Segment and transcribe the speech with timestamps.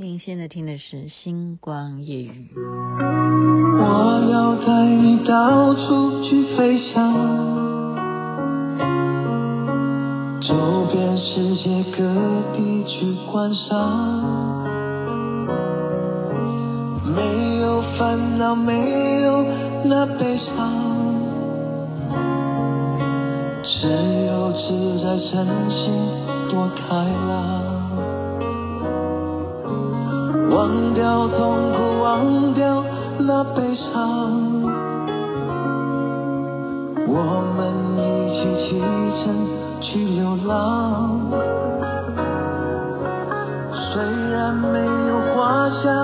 [0.00, 2.30] 您现在听的是《星光夜语》。
[3.76, 7.14] 我要带你到处去飞翔，
[10.40, 12.02] 走遍世界各
[12.56, 14.64] 地去观赏，
[17.04, 19.44] 没有烦恼，没有
[19.84, 20.54] 那悲伤，
[23.62, 23.86] 只
[24.24, 25.92] 有自在真心
[26.48, 27.69] 多开朗。
[30.60, 32.84] 忘掉痛苦，忘掉
[33.18, 33.94] 那悲伤，
[37.08, 37.14] 我
[37.56, 37.98] 们一
[38.28, 38.78] 起启
[39.24, 39.24] 程
[39.80, 41.18] 去流浪。
[43.72, 45.99] 虽然没有花香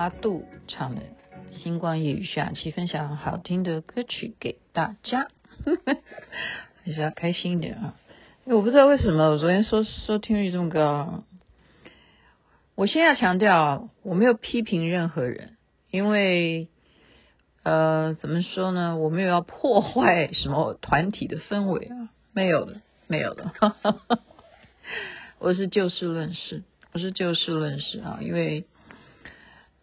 [0.00, 1.02] 阿杜唱的
[1.62, 5.28] 《星光夜雨》，下期分享好听的歌曲给大家，
[6.82, 7.96] 还是要开心一点啊！
[8.44, 11.24] 我不知道为什么我昨天收收听率这么高。
[12.76, 15.58] 我先要强调，我没有批评任何人，
[15.90, 16.68] 因为，
[17.62, 18.96] 呃，怎么说呢？
[18.96, 23.52] 我没有要破坏什么团体的氛围啊，没有的，没有的。
[25.38, 26.62] 我是就事论事，
[26.92, 28.64] 我是就事论事啊，因为，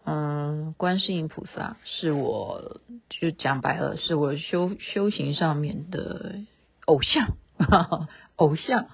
[0.10, 6.36] 嗯，观世音菩萨是我就讲白了，是我修修行上面的
[6.86, 7.36] 偶像，
[8.38, 8.88] 偶像。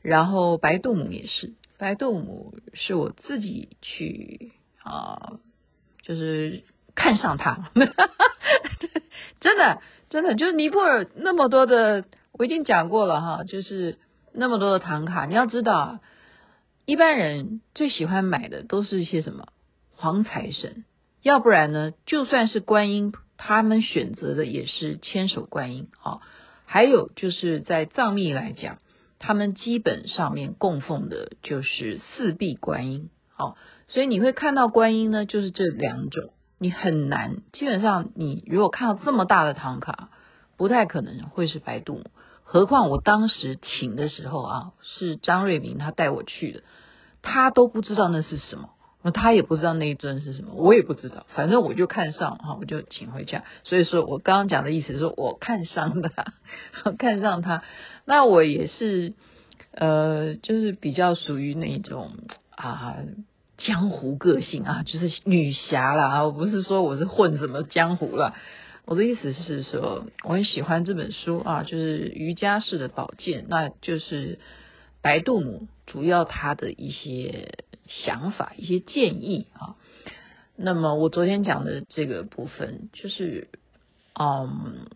[0.00, 1.52] 然后白度母也是。
[1.76, 4.52] 白度母是我自己去
[4.82, 5.32] 啊，
[6.00, 7.70] 就是看上他，
[9.40, 13.98] 真的真的就是尼泊尔那么多的，我已经讲过了哈，就是
[14.32, 15.98] 那么多的唐卡，你要知道，
[16.86, 19.48] 一般人最喜欢买的都是一些什么
[19.96, 20.84] 黄财神，
[21.22, 26.20] 要不然呢，就算是观音，他们选择的也是千手观音哦，
[26.66, 28.78] 还有就是在藏密来讲。
[29.18, 33.56] 他们基本上面供奉的就是四臂观音，好，
[33.88, 40.10] 所以你会看到观音呢，就是这两种，你很难，基本上你如果看到这么大的唐卡，
[40.58, 42.10] 不太可能会是白度母，
[42.44, 46.62] 何况我当时请的时候啊，是张瑞明他带我去的，
[47.22, 48.68] 他都不知道那是什么。
[49.10, 53.44] 他也不知道那一尊是什么，我也不知道，反正我就看上哈，我就请回家。
[53.64, 56.10] 所以说我刚刚讲的意思是说，我看上的，
[56.98, 57.62] 看上他，
[58.04, 59.12] 那我也是
[59.72, 62.12] 呃，就是比较属于那种
[62.50, 62.96] 啊
[63.58, 66.24] 江湖个性啊，就是女侠啦。
[66.24, 68.34] 我不是说我是混什么江湖啦，
[68.86, 74.38] 我的意思是说，我很喜欢这本书啊，就是瑜伽式的宝剑，那就是
[75.02, 77.58] 白度母，主要他的一些。
[77.86, 79.76] 想法一些建议啊，
[80.56, 83.48] 那么我昨天讲的这个部分就是，
[84.18, 84.86] 嗯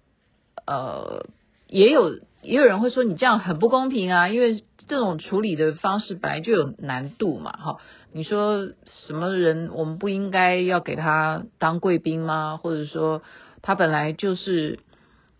[0.66, 1.26] 呃，
[1.68, 7.76] 也有也有人会说你这样很不公平啊，因为这种处理的方式本来就有难度嘛，哈，
[8.12, 8.68] 你说
[9.06, 12.56] 什么人我们不应该要给他当贵宾吗？
[12.56, 13.22] 或者说
[13.62, 14.80] 他本来就是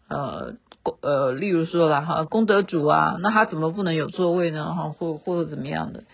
[0.09, 0.55] 呃
[1.01, 4.75] 呃，例如说了哈，功德主啊，那他怎么不能有座位呢？
[4.75, 6.05] 哈，或或者怎么样的？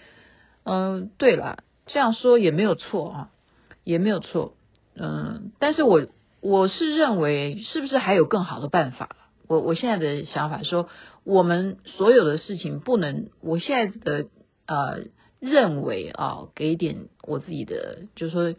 [0.68, 3.30] 嗯，对了，这样说也没有错啊，
[3.84, 4.54] 也没有错。
[4.96, 6.08] 嗯，但是我
[6.40, 9.10] 我是认为，是不是还有更好的办法？
[9.46, 10.88] 我我现在的想法说，
[11.22, 14.28] 我们所有的事情不能，我现在的
[14.66, 15.04] 呃
[15.38, 18.58] 认为啊，给一点我自己的，就是说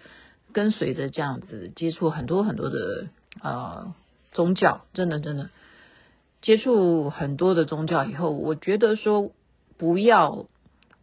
[0.54, 3.08] 跟随着这样子接触很多很多的
[3.44, 3.94] 呃
[4.32, 5.50] 宗教，真的真的
[6.42, 9.34] 接触很多的宗教以后，我觉得说
[9.78, 10.46] 不要，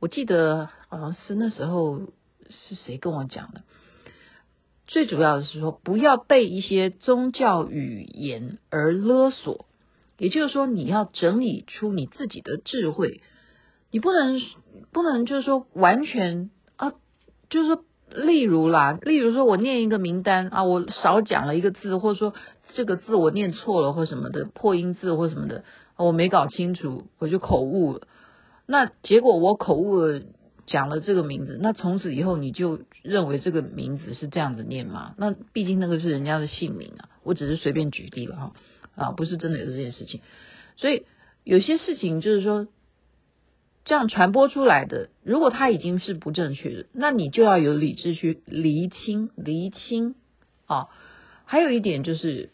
[0.00, 0.70] 我记得。
[0.96, 2.00] 好像是那时候
[2.48, 3.62] 是谁跟我讲的？
[4.86, 9.66] 最主要的是说，不要被一些宗教语言而勒索。
[10.18, 13.22] 也就是说，你要整理出你自己的智慧，
[13.90, 14.40] 你不能
[14.92, 16.92] 不能就是说完全啊，
[17.50, 22.34] 就是说，例如啦，例如说我念一个名单啊，我少讲了一个字，或者说
[22.74, 25.64] 这个字我念错了或什么的破音字或什么的，
[25.96, 28.06] 我没搞清楚，我就口误了。
[28.66, 30.20] 那结果我口误了。
[30.66, 35.14] 讲了这个名字，那从此以后你就认为这个名字是这样子念吗？
[35.18, 38.52] 那毕竟那个是人家的姓名啊，我只是随便举例了哈，
[38.94, 40.20] 啊，不是真的有这件事情。
[40.76, 41.04] 所以
[41.44, 42.66] 有些事情就是说，
[43.84, 50.14] 这样传播出来的，如果它已经是不正确的，那你就要有理智去厘清、厘清
[50.66, 50.88] 啊。
[51.44, 52.50] 还有一点就是，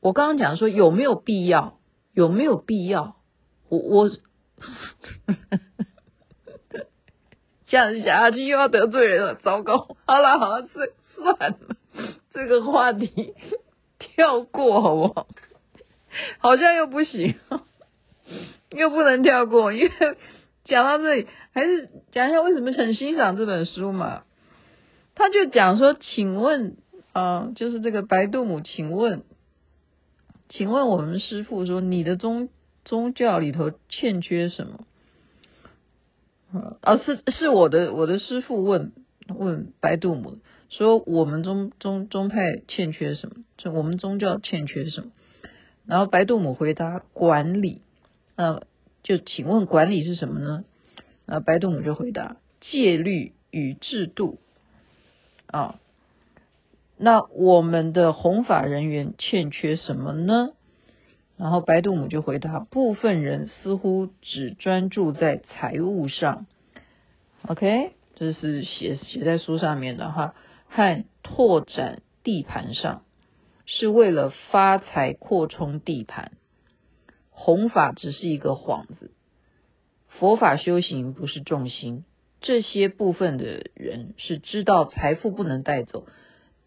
[0.00, 1.78] 我刚刚讲说有没有必要，
[2.14, 3.16] 有没有必要？
[3.68, 4.10] 我我
[7.72, 9.96] 这样讲下去又要得罪人了，糟糕！
[10.04, 11.58] 好 了好了，这算了，
[12.30, 13.32] 这个话题
[13.98, 15.26] 跳过好不好？
[16.36, 17.34] 好像又不行，
[18.72, 19.90] 又不能跳过，因为
[20.66, 24.24] 讲到这里，还是讲一下为什么很欣赏这本书嘛。
[25.14, 26.76] 他就讲说，请问。
[27.14, 29.22] 啊，就是这个白度母，请问，
[30.48, 32.48] 请问我们师父说，你的宗
[32.86, 34.86] 宗教里头欠缺什么？
[36.80, 38.92] 啊，是是我的我的师父问
[39.28, 40.38] 问白度母
[40.68, 43.44] 说，我们宗宗宗派欠缺什么？
[43.56, 45.10] 就我们宗教欠缺什么？
[45.86, 47.82] 然后白度母回答管理，
[48.36, 48.62] 呃，
[49.02, 50.64] 就请问管理是什么呢？
[51.26, 54.38] 啊白度母就回答戒律与制度，
[55.46, 55.78] 啊。
[56.98, 60.50] 那我们的弘法人员欠缺什么呢？
[61.42, 66.46] 然后白度母就回答：部分人似乎只专注在财务上
[67.48, 70.36] ，OK，这是写写在书上面的哈，
[70.68, 73.02] 和拓展地盘上，
[73.66, 76.30] 是为了发财扩充地盘。
[77.30, 79.10] 弘法只是一个幌子，
[80.06, 82.04] 佛法修行不是重心。
[82.40, 86.06] 这些部分的人是知道财富不能带走。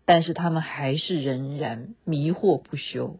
[0.07, 3.17] 但是他们还是仍然迷惑不休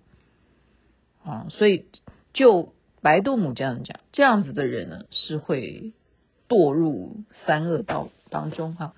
[1.25, 1.86] 啊，所以
[2.33, 5.94] 就白度母这样讲，这样子的人呢是会
[6.48, 8.94] 堕入三恶道当中哈。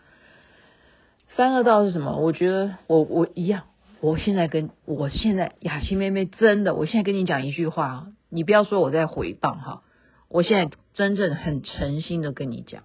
[1.36, 2.18] 三恶道是什么？
[2.18, 3.64] 我觉得我我一样，
[4.02, 9.84] 我现在跟我现在雅琪妹妹真的，我现在跟你讲一句话，你不要说我在回谤哈，
[10.30, 12.84] 我现在真正很诚心的跟你讲。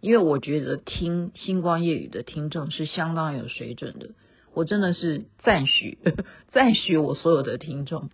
[0.00, 4.10] 因为我觉得听星光夜语的听众是相当有水准的，
[4.54, 5.98] 我真的是赞许
[6.52, 8.10] 赞许我所有的听众，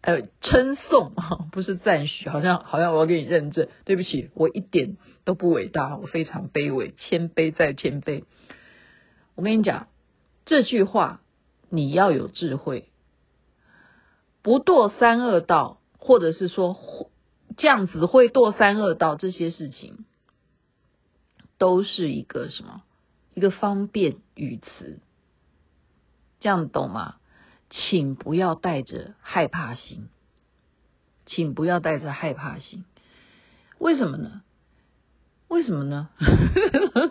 [0.00, 8.24] 呃，称颂哈，不是赞许，好像好像我要给你认证，对不起，我一点都不伟大，我非常卑微，谦卑再谦卑。
[9.34, 9.88] 我跟你讲，
[10.44, 11.20] 这句话
[11.70, 12.88] 你要有智慧，
[14.42, 16.76] 不堕三恶道，或者是说
[17.56, 20.04] 这样子会堕三恶道这些事情。
[21.58, 22.82] 都是一个什么？
[23.34, 24.98] 一个方便语词，
[26.40, 27.16] 这样懂吗？
[27.70, 30.08] 请不要带着害怕心，
[31.24, 32.84] 请不要带着害怕心。
[33.78, 34.42] 为什么呢？
[35.48, 36.08] 为什么呢？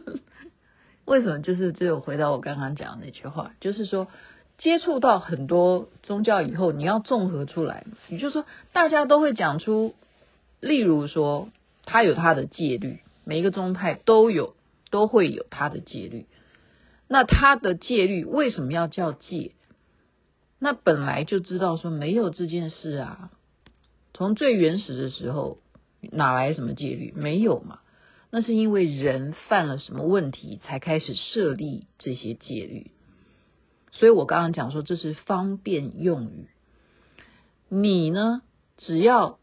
[1.05, 1.39] 为什么？
[1.41, 4.07] 就是只有回到我刚刚讲的那句话，就是说，
[4.57, 7.85] 接触到很多宗教以后，你要综合出来。
[8.07, 9.95] 也就是说，大家都会讲出，
[10.59, 11.49] 例如说，
[11.85, 12.99] 他有他的戒律。
[13.23, 14.55] 每一个宗派都有，
[14.91, 16.27] 都会有他的戒律。
[17.07, 19.53] 那他的戒律为什么要叫戒？
[20.59, 23.31] 那本来就知道说没有这件事啊。
[24.13, 25.57] 从最原始的时候，
[26.01, 27.11] 哪来什么戒律？
[27.15, 27.79] 没有嘛。
[28.29, 32.91] 那是因为人犯了什么问题，才开始设立这些戒律。
[33.91, 36.49] 所以我刚刚讲说这是方便用语。
[37.67, 38.41] 你呢，
[38.77, 39.39] 只要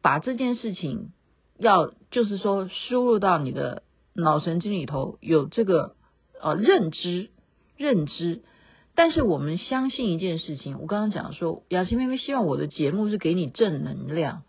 [0.00, 1.12] 把这件事情。
[1.58, 5.96] 要就是说，输入到你的脑神经里头有这个
[6.40, 7.30] 呃认知
[7.76, 8.42] 认知，
[8.94, 14.42] 但是我们相信一件事情，我刚刚讲说，雅琪妹妹希望我的节目是给你正能量，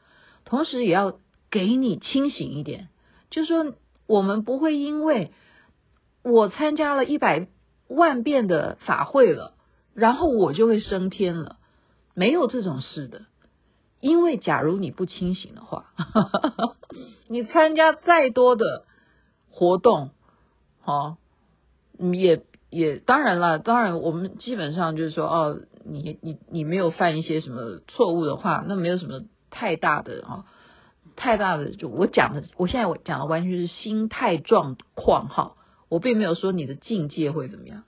[0.46, 1.18] 同时也要
[1.50, 2.90] 给你清醒一点，
[3.30, 3.74] 就是说
[4.06, 5.32] 我们不会因为
[6.24, 7.48] 我参加了一百
[7.88, 9.54] 万遍的法会了，
[9.94, 11.58] 然后我就会升天了，
[12.14, 13.22] 没有这种事的。
[14.02, 15.94] 因为假如你不清醒的话，
[17.30, 18.86] 你参加再多的
[19.54, 20.10] 活动，
[20.82, 21.18] 好，
[22.12, 30.46] 也也当然了，当然我们基本上就是说，哦，你你你没有犯一些什么错误的话，那没有什么太大的啊，
[31.16, 35.54] 太大的就我讲的，我现在我讲的完全是心态状况哈，
[35.90, 37.84] 我并没有说你的境界会怎么样，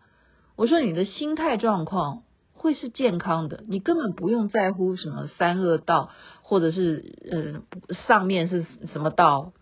[0.56, 2.22] 我说你的心态状况。
[2.58, 6.10] 会是健康的，你根本不用在乎什么三恶道，
[6.42, 7.62] 或者是呃
[8.08, 9.54] 上面是什么道，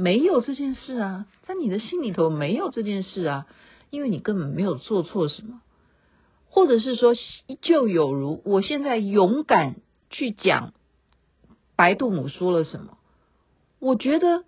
[0.00, 3.46] 没有这件事啊，在你的心里头没有这件事啊，
[3.90, 5.60] 因为你根本没有做错什么，
[6.48, 7.14] 或者是说
[7.60, 9.74] 就有如我现在勇敢
[10.08, 10.72] 去讲
[11.74, 12.96] 白度母说了什么，
[13.80, 14.44] 我觉得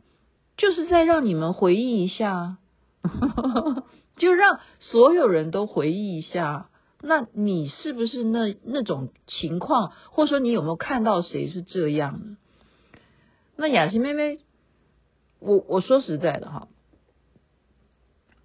[0.57, 2.59] 就是在让你们回忆一下，
[4.17, 6.69] 就让所有人都回忆一下。
[7.03, 12.37] 那你是不是那那种情况，或者说你有没有看到谁是这样的？
[13.57, 14.39] 那雅琪妹妹，
[15.41, 16.69] 我我说实在的哈，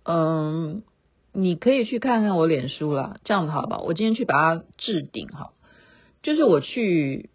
[0.04, 0.84] 嗯，
[1.34, 3.80] 你可以去看看我脸书啦，这样子好吧？
[3.80, 5.54] 我今天去把它置顶哈，
[6.24, 7.30] 就是我去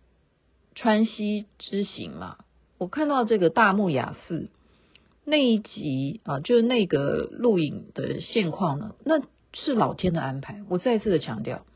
[0.74, 2.38] 川西之行嘛，
[2.78, 4.48] 我看到这个大木雅寺
[5.24, 9.22] 那一集啊，就是那个录影的现况呢，那。
[9.52, 10.62] 是老天的安排。
[10.68, 11.66] 我再次的强调，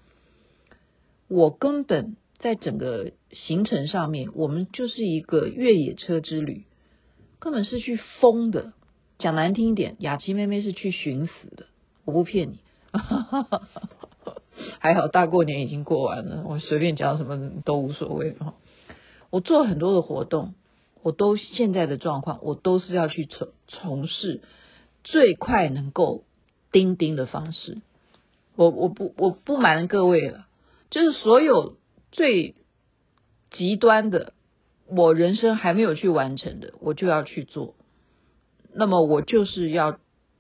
[1.27, 6.67] 我根本在整个行程上面，我们就是一个越野车之旅，
[7.45, 8.73] 根本是去疯的。
[9.19, 11.67] 讲难听一点，雅琪妹妹是去寻死的，
[12.07, 12.59] 我不骗你。
[14.81, 18.37] 还好大过年已经过完了，我随便讲什么都无所谓。
[19.29, 20.55] 我做很多的活动，
[21.03, 24.41] 我都现在的状况，我都是要去从从事
[25.05, 26.25] 最快能够。
[26.73, 27.83] 钉钉的方式，
[28.57, 30.49] 我我不我不瞒各位了，
[30.91, 31.77] 就是所有
[32.11, 32.57] 最
[33.53, 34.34] 极端的，
[34.97, 37.75] 我人生还没有去完成的，我就要去做。
[38.73, 39.99] 那么我就是要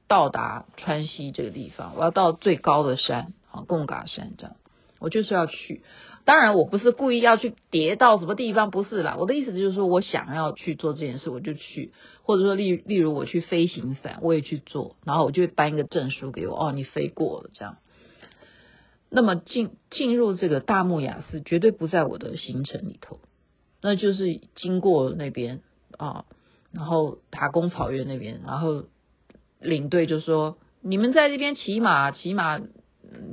[0.08, 4.56] 到达川西这个地方，我要到最高的山啊，贡嘎山这样，
[4.98, 5.82] 我就是要去。
[6.24, 9.16] 当然，我不是故意要去跌到什么地方，不是啦。
[9.18, 11.92] 我的意思就是说，我想要去做这件事，我就去，
[12.22, 17.76] 或者说，例例如我去飞行伞，我也去做，然后我就会颁一个证书给我，哦，你飞过了这样。
[19.10, 23.20] 那么进进入这个大木雅寺，绝对不在我的行程里头，
[23.84, 25.60] 那就是经过那边
[25.98, 26.24] 啊，
[26.72, 28.84] 然后塔公草原那边，然后
[29.60, 32.58] 领队就说：“你们在这边骑马，骑马。”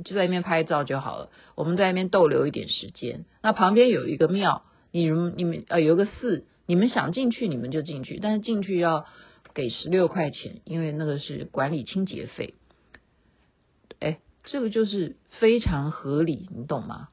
[0.04, 1.30] 就在那边拍照就好了。
[1.56, 3.24] 我们在那边逗留一点时间。
[3.42, 9.06] 那旁边有一个庙，你们你们呃有个寺，你们想进去你们就进去，但是进去要
[9.54, 12.54] 给十六块钱，因为那个是管理清洁费。
[13.98, 17.08] 哎，这个就是非常合理，你懂吗？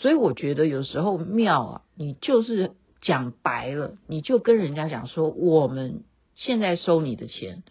[0.00, 6.04] 所以我觉得有时候庙啊，你就是讲白了，你就跟人家讲说，我们
[6.36, 7.62] 现在收你的钱，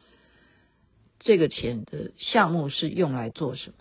[1.18, 3.78] 这个钱的项目是用来做什么？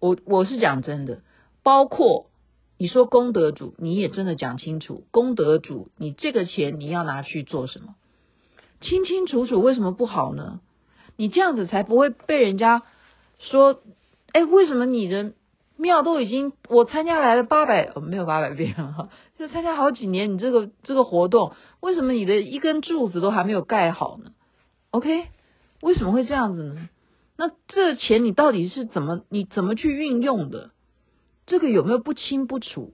[0.00, 1.22] 我我是讲真的，
[1.62, 2.26] 包括
[2.76, 7.94] 你说功德主，你也真的讲清楚，功德主，你这个钱你要拿去做什么？
[8.82, 10.60] 清清楚楚，为什么不好呢？
[11.16, 12.82] 你这样子才不会被人家
[13.38, 13.82] 说，
[14.32, 15.32] 哎，为什么你的
[15.80, 19.08] 庙都已经我参加来了八百，没有八百遍哈，
[19.38, 24.32] 就参加好几年，你这个这个活动，为什么你的一根柱子都还没有盖好呢
[24.90, 25.28] ？OK，
[25.82, 26.88] 为什么会这样子呢？
[27.36, 30.70] 那这钱你到底是怎么你怎么去运用的？
[31.46, 32.92] 这个有没有不清不楚？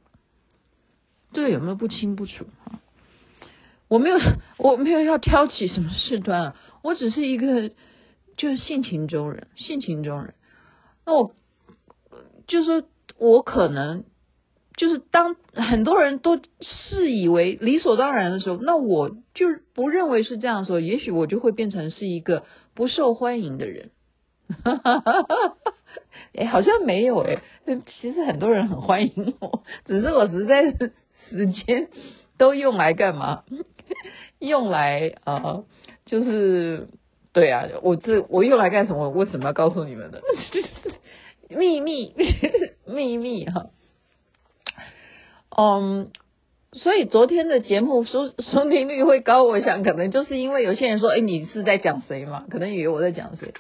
[1.32, 2.46] 这个有没有不清不楚？
[3.88, 4.18] 我没有
[4.58, 7.70] 我没有要挑起什么事端啊，我只是一个
[8.36, 10.34] 就是性情中人，性情中人。
[11.04, 11.35] 那我
[12.46, 12.82] 就是说
[13.18, 14.04] 我可能
[14.76, 23.90] 就是当很多人都视以为理所当然的时候，那我就不认为是这样的时候，也许我就会变成是一个不受欢迎的人。
[24.62, 25.56] 哈哈哈哈哈！
[26.36, 27.40] 哎，好像没有哎，
[28.00, 30.92] 其实很多人很欢迎我，只是我实在是
[31.30, 31.88] 时间
[32.38, 33.42] 都用来干嘛？
[34.38, 35.64] 用来啊、呃，
[36.04, 36.88] 就是
[37.32, 39.08] 对啊，我这我用来干什么？
[39.10, 40.22] 为什么要告诉你们的？
[41.48, 42.14] 秘密，
[42.86, 43.70] 秘密哈。
[45.56, 46.10] 嗯，
[46.72, 52.46] 所以昨天的节目收收听率会高，我想可能就是因为有些人说，哎，你是在讲谁嘛？
[52.50, 53.54] 可能以为我在讲谁。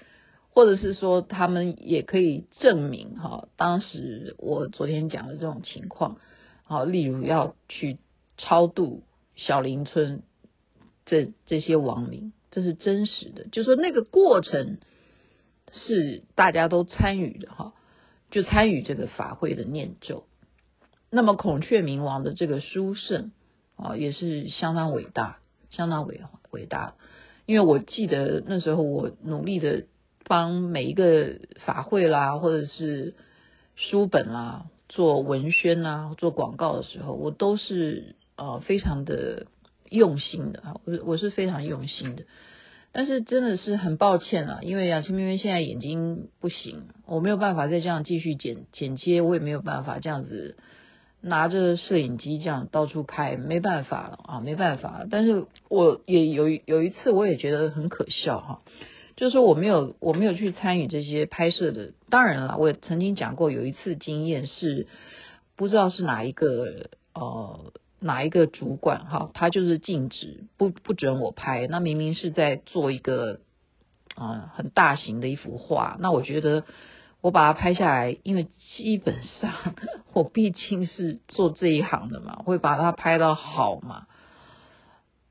[0.50, 6.16] 或者是说，他们也可以证明哈，当时我昨天讲的这种情况，
[6.64, 7.98] 好，例如要去
[8.38, 9.02] 超度
[9.34, 10.22] 小林村
[11.04, 14.78] 这这些亡灵，这是真实的，就说那个过程
[15.72, 17.74] 是大家都参与的哈，
[18.30, 20.24] 就参与这个法会的念咒。
[21.10, 23.32] 那么孔雀明王的这个殊胜
[23.76, 25.38] 啊，也是相当伟大，
[25.70, 26.94] 相当伟伟大，
[27.46, 29.84] 因为我记得那时候我努力的。
[30.28, 33.14] 帮每一个法会啦，或者是
[33.76, 39.46] 书本啦，做文宣啦，做广告的时候，我都是呃非常的
[39.88, 42.24] 用心的啊，我我是非常用心的。
[42.96, 50.56] 但是真的是很抱歉啊，因为雅琪妹妹现在眼睛不行，我没有办法再这样继续剪剪接，我也没有办法这样子
[51.20, 55.06] 拿着摄影机这样到处拍，没办法了啊，没办法。
[55.10, 58.62] 但是我也有有一次，我也觉得很可笑哈。
[59.14, 64.86] 就是说我没有我没有去参与这些拍摄的，当然了，我也曾经讲过有一次经验是
[65.54, 67.72] 不知道是哪一个呃
[68.06, 71.66] 哪一个主管哈，他就是禁止不不准我拍。
[71.66, 73.40] 那明明是在做一个
[74.14, 76.64] 啊、很大型的一幅画，那我觉得
[77.20, 78.46] 我把它拍下来，因为
[78.76, 79.52] 基本上
[80.14, 84.06] 我毕竟是做这一行的嘛，会把它拍到好嘛。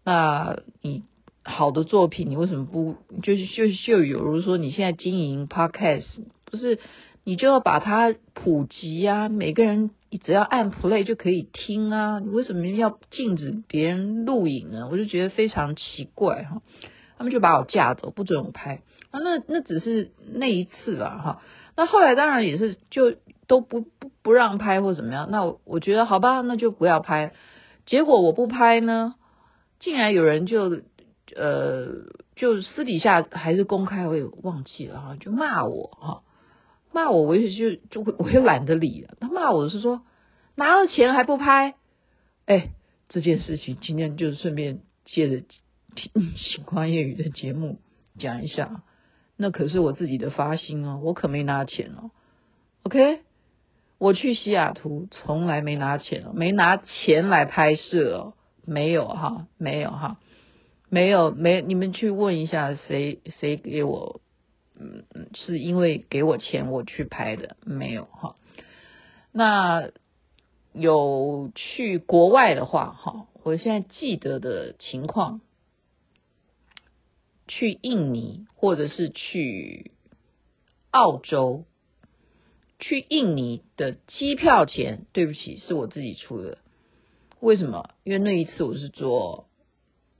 [0.03, 1.03] 那你
[1.43, 6.05] 好的作品，你为什么不就是就就有如说你现在经营 Podcast，
[6.43, 6.77] 不是
[7.25, 9.27] 你就要把它普及啊？
[9.27, 9.91] 每个人。
[10.23, 14.87] 只要按 play 就可以听啊，你为什么要禁止别人录影呢？
[14.89, 16.61] 我就觉得非常奇怪哈。
[17.17, 19.19] 他们就把我架走，不准我拍啊。
[19.19, 21.41] 那那只是那一次了哈。
[21.75, 23.15] 那后来当然也是就
[23.45, 25.27] 都不不不让拍或怎么样。
[25.31, 27.33] 那我，我觉得好吧，那就不要拍。
[27.85, 29.15] 结果我不拍呢，
[29.81, 30.79] 竟然有人就
[31.35, 31.87] 呃
[32.37, 36.21] 就私底下还是公开，我也忘记了哈，就骂我哈。
[36.95, 39.17] 骂我，我也就就 我也懒得理了。
[39.19, 40.03] 他骂我是说
[40.55, 41.75] 拿了钱还不拍，
[42.45, 42.69] 哎，
[43.09, 45.45] 这件事情今天就顺便借着
[45.93, 47.79] 听星光夜语的节目
[48.17, 48.81] 讲一下。
[49.35, 52.11] 那可是我自己的发心哦，我可没拿钱哦。
[52.83, 53.19] OK，
[53.97, 58.33] 我去西雅图从来没拿钱哦，没拿钱来拍摄哦，
[58.63, 60.17] 没有哈，没有哈，
[60.87, 64.21] 没有没，你们去问一下谁谁给我。
[64.77, 68.35] 嗯，是因为给我钱我去拍的，没有哈。
[69.31, 69.91] 那
[70.73, 75.41] 有去国外的话哈，我现在记得的情况，
[77.47, 79.91] 去印尼或者是去
[80.91, 81.65] 澳洲，
[82.79, 86.57] 去印尼的机票钱，对不起，是我自己出的。
[87.39, 87.91] 为什么？
[88.03, 89.47] 因为那一次我是坐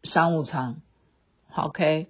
[0.03, 0.81] 商务舱
[1.55, 2.07] ，OK。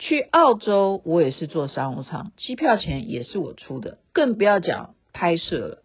[0.00, 5.82] 去澳洲，我也是坐商务舱，机票钱也是我出的，更不要讲拍摄了，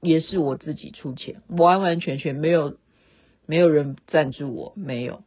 [0.00, 2.78] 也是我自己出钱，完完全全没有
[3.44, 5.22] 没有人赞助我，没有。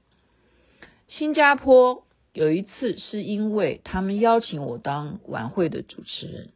[1.07, 6.49] 新加坡有一次是因为他们邀请我当晚会的主持人，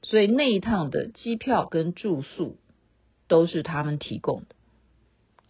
[0.00, 2.56] 所以那一趟的机票跟住宿
[3.28, 4.56] 都是他们提供的。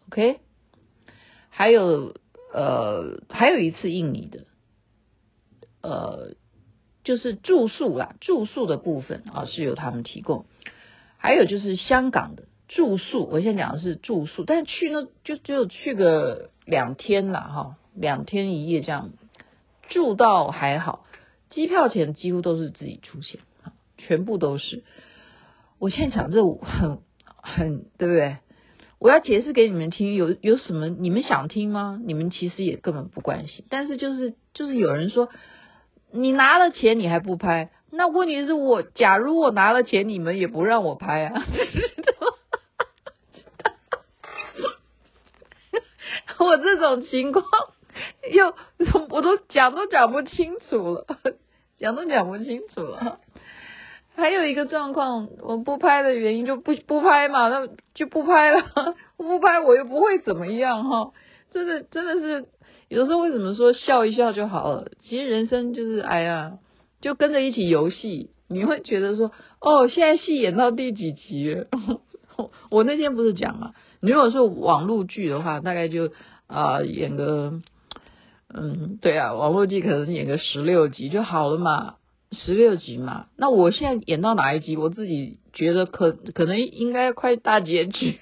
[0.09, 0.41] OK，
[1.49, 2.17] 还有
[2.53, 4.47] 呃，还有一次印尼的。
[5.87, 6.35] 呃，
[7.05, 10.47] 就是住宿啦，住宿的部分啊是由他们提供，
[11.17, 19.11] 还有就是香港的住宿，我现在讲的是住宿，但去呢就只有去个两天啦，哈，两天一夜这样，
[19.89, 21.07] 住到还好，
[21.51, 23.39] 机票钱几乎都是自己出钱，
[23.97, 24.83] 全部都是。
[25.79, 28.39] 我现在讲这很很对不对？
[28.99, 32.01] 我要解释给你们听，有有什么你们想听吗？
[32.05, 35.29] 你们其实也根本不关心，但是就是就是有人说。
[36.13, 37.71] 你拿了钱你还不拍？
[37.91, 41.45] 那问题是我，假如我拿了钱，你们也不让我拍啊！
[46.39, 47.45] 我这种情况
[48.31, 48.55] 又
[49.11, 51.07] 我都讲都讲不清楚了，
[51.79, 53.21] 讲都讲不清楚了。
[54.15, 58.63] 还有一个状况，我不拍的原因就不不拍嘛，那就不拍了。
[59.17, 61.13] 不拍我又不会怎么样哈，
[61.53, 62.47] 真的真的是。
[62.89, 64.89] 有时候为什么说笑一笑就好了？
[65.03, 66.59] 其实人生就是哎呀，
[67.01, 68.31] 就跟着一起游戏。
[68.49, 71.67] 你会觉得说，哦，现在戏演到第几集了？
[72.71, 76.13] 我那天不是讲嘛，你如果说网络剧的话，大概就
[76.47, 77.61] 啊、演个，
[78.55, 81.97] 嗯，对啊，网络剧可能演个十六集就好了嘛，
[82.31, 83.27] 十六集嘛。
[83.37, 84.77] 那我现在演到哪一集？
[84.77, 88.21] 我自己觉得可可能应该快大结局。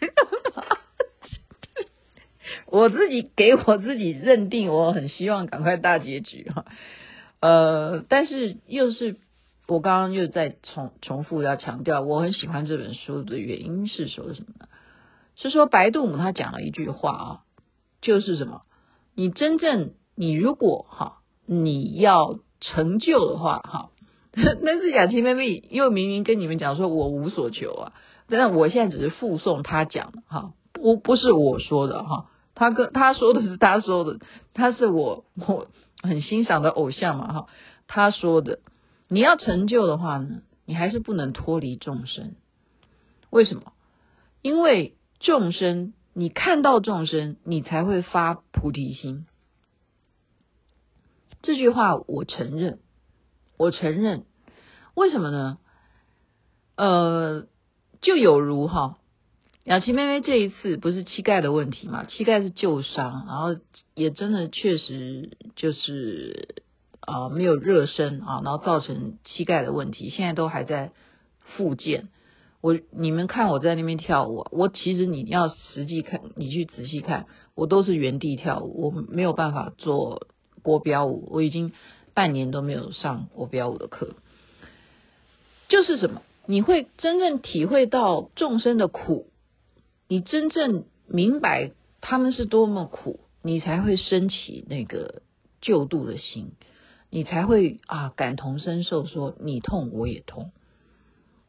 [2.67, 6.65] 我自己给我自己认定，我很希望赶快大结局哈，
[7.41, 9.17] 呃，但是又是
[9.67, 14.69] 我刚刚又在重重复要强调，我很喜欢这本书的原因是说什么呢？
[15.37, 17.41] 是说白度母他讲了一句话啊，
[18.01, 18.63] 就是什么？
[19.15, 23.91] 你真正你如果哈，你要成就的话哈，
[24.35, 27.93] 那是雅琪妹妹又明明跟你们讲说我无所求啊，
[28.29, 32.27] 但我现在只是附送他讲的哈，不不是我说的哈。
[32.55, 34.19] 他跟 他说的是他说的，
[34.53, 35.69] 他是我我
[36.03, 37.47] 很欣赏的偶像嘛哈。
[37.87, 38.61] 他说的，
[39.09, 42.35] 你要成就的话呢，你还是不能脱离众生。
[43.31, 43.73] 为什么？
[44.43, 49.27] 因为众生，你看到众生，你才会发菩提心。
[51.43, 52.79] 这句话我承认，
[53.59, 54.25] 我承认。
[54.95, 55.59] 为什么呢？
[56.77, 57.47] 呃，
[58.01, 58.99] 就有如哈。
[59.65, 62.07] 雅琪妹妹这一次不是膝盖的问题嘛？
[62.07, 63.59] 膝盖是旧伤，然后
[63.95, 66.63] 也真的确实就是
[67.01, 70.93] 啊、没有热身啊，然后造成膝盖的问题，现在都还在
[71.39, 72.09] 复健。
[72.61, 80.29] 我你们看我在那边跳舞，我其实你要实际看，你去仔细看，我都是原地跳舞，我没有办法做
[80.63, 81.73] 国标舞，我已经
[82.13, 84.15] 半年都没有上国标舞的课。
[85.69, 86.21] 就是什么？
[86.47, 89.29] 你会真正体会到众生的苦，
[90.09, 95.23] 你真正明白他们是多么苦，你才会升起那个
[95.61, 96.53] 救度的心，
[97.11, 100.51] 你才会啊感同身受，说你痛我也痛。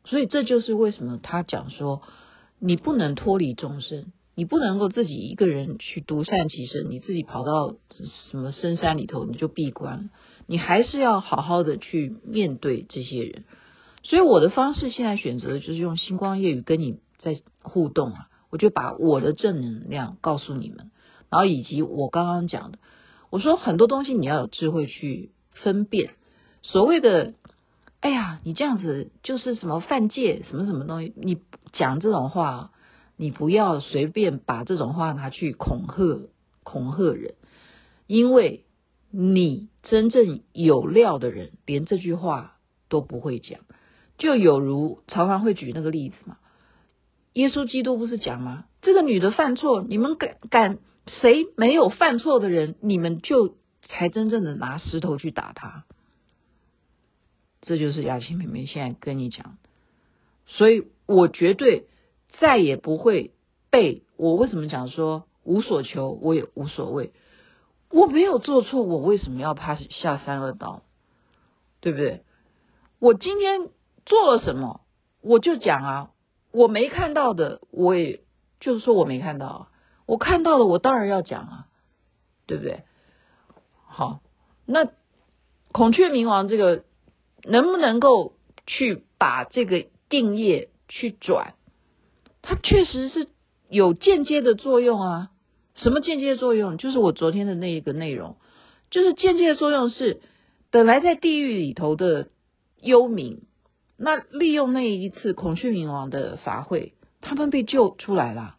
[0.05, 2.01] 所以这就是为什么他讲说，
[2.59, 7.75] 你不能脱离众生，你不能够自己一个人去独善其身，你自己跑到
[8.31, 10.09] 什么深山里头你就闭关，
[10.45, 13.45] 你还是要好好的去面对这些人。
[14.03, 20.89] 所以我的方式现在选择就是用星光夜语跟你在互动啊，我就把我的正能量告诉你们，
[21.29, 22.79] 然后以及我刚刚讲的，
[23.29, 26.11] 我说很多东西你要有智慧去分辨，
[26.61, 27.33] 所谓的。
[28.01, 31.11] 哎呀，你这样子就是什么犯戒，什么什么东西？
[31.17, 31.39] 你
[31.73, 32.71] 讲这种话，
[33.17, 36.29] 你不要随便把这种话拿去恐吓
[36.63, 37.33] 恐吓人，
[38.05, 38.63] 因为
[39.09, 42.57] 你真正有料的人，连这句话
[42.89, 43.61] 都不会讲。
[44.19, 46.37] 就有如常常会举那个例子嘛，
[47.35, 48.63] 耶稣基督不是讲吗？
[48.81, 55.83] 这个女的犯错，你们敢敢谁没有犯错的人，你们就才真正的拿石头去打他。
[57.61, 59.57] 这就是雅琴妹妹现在跟你讲，
[60.45, 61.87] 所以我绝对
[62.39, 63.33] 再也不会
[63.69, 67.11] 被我为什么讲说无所求，我也无所谓，
[67.91, 70.83] 我没有做错，我为什么要怕下三恶道？
[71.81, 72.23] 对不对？
[72.99, 73.69] 我今天
[74.05, 74.79] 做了什么，
[75.21, 76.11] 我就讲啊，
[76.55, 78.21] 我没看到的，我也
[78.59, 79.67] 就是说我没看到，
[80.05, 81.67] 我看到了，我当然要讲啊，
[82.47, 82.83] 对不对？
[83.87, 84.21] 好，
[84.65, 84.89] 那
[85.71, 86.83] 孔雀明王这个。
[87.47, 88.33] 能不能够
[88.65, 91.53] 去把这个定业去转？
[92.41, 93.27] 它确实是
[93.69, 95.29] 有间接的作用啊。
[95.75, 96.79] 什么间接作用？
[96.79, 98.37] 就是我昨天的那一个内容，
[98.89, 100.21] 就是间接作用是，
[100.71, 102.29] 本来在地狱里头的
[102.81, 103.41] 幽冥，
[103.97, 108.57] 那利用那一次孔雀明王的法会，他们被救出来了，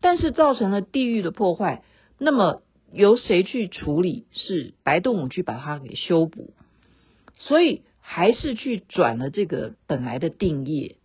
[0.00, 1.82] 但是造成了地狱的破坏。
[2.18, 4.26] 那么由谁去处理？
[4.32, 6.54] 是白度母去把它给修补，
[7.34, 7.82] 所以。
[8.04, 10.96] 还是去转了这个本来的定业，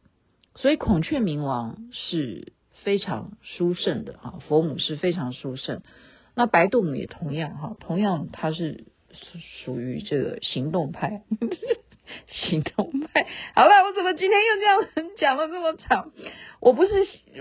[0.56, 5.84] 所以孔雀明王是非常殊胜的啊，佛母是非常殊胜。
[6.34, 8.86] 那白度母也同样哈，同样他是
[9.64, 11.22] 属于这个行动派，
[12.28, 13.28] 行动派。
[13.56, 16.12] 好了，我怎么今天又这样讲了这么长？
[16.60, 16.92] 我不是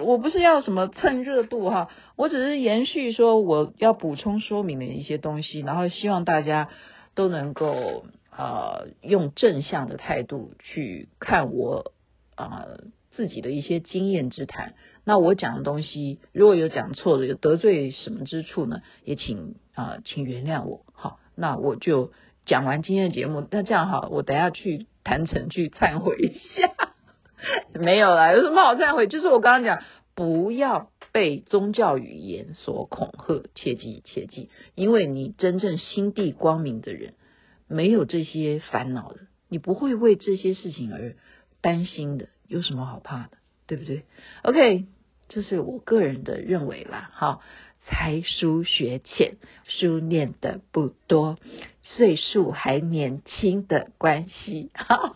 [0.02, 6.68] 我不是要什么蹭热度哈，我只是延续说我要补充说明的一些东西，然后希望大家
[7.14, 8.06] 都能够。
[8.38, 11.92] 呃，用正向的态度去看我
[12.34, 12.66] 啊、
[13.12, 14.74] 自己的一些经验之谈。
[15.04, 18.82] 那我讲的东西，如果有讲错的，有得罪什么之处呢？
[19.04, 20.84] 也请啊、请原谅我。
[20.92, 22.12] 好，那我就
[22.46, 23.46] 讲完今天的节目。
[23.50, 26.72] 那这样好，我等下去坛城去忏悔一下。
[27.74, 29.06] 没有啦，有什么好忏悔？
[29.06, 37.12] 就是我刚刚讲，不要被宗教语言所恐吓，切记切记，因为你真正心地光明的人。
[37.68, 41.16] 没有这些烦恼的，你不会为这些事情而
[41.60, 43.30] 担心的，有什么好怕的，
[43.66, 44.04] 对不对
[44.44, 44.86] ？OK，
[45.28, 47.10] 这是我个人的认为啦。
[47.12, 47.42] 好，
[47.86, 51.38] 才疏学浅，书念的不多，
[51.82, 54.70] 岁数还年轻的关系。
[54.74, 55.14] 好，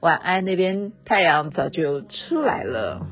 [0.00, 3.06] 晚安，那边太阳早就出来了。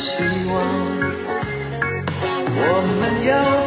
[0.00, 0.08] 希
[0.48, 0.56] 望。
[2.62, 3.59] 我们要